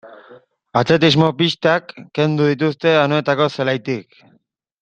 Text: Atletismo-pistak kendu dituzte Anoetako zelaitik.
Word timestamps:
Atletismo-pistak 0.79 1.93
kendu 2.19 2.49
dituzte 2.53 2.97
Anoetako 3.05 3.51
zelaitik. 3.59 4.23